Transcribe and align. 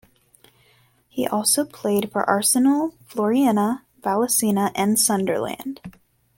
He 1.09 1.27
also 1.27 1.63
played 1.63 2.11
for 2.11 2.27
Arsenal, 2.27 2.95
Fiorentina, 3.07 3.81
Valencia 4.01 4.71
and 4.73 4.97
Sunderland. 4.97 5.79